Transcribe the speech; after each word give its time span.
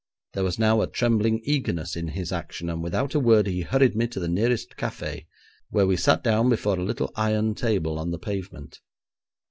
There 0.33 0.43
was 0.43 0.57
now 0.57 0.81
a 0.81 0.87
trembling 0.89 1.41
eagerness 1.43 1.95
in 1.95 2.07
his 2.07 2.31
action, 2.31 2.71
and 2.71 2.81
without 2.81 3.13
a 3.13 3.19
word 3.19 3.45
he 3.45 3.61
hurried 3.61 3.95
me 3.95 4.07
to 4.07 4.19
the 4.19 4.27
nearest 4.27 4.75
café, 4.75 5.27
where 5.69 5.85
we 5.85 5.95
sat 5.95 6.23
down 6.23 6.49
before 6.49 6.79
a 6.79 6.83
little 6.83 7.11
iron 7.15 7.53
table 7.53 7.99
on 7.99 8.09
the 8.09 8.17
pavement. 8.17 8.79